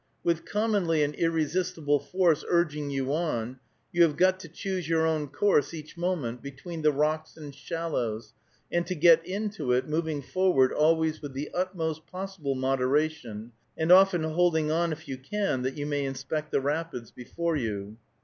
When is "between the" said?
6.41-6.91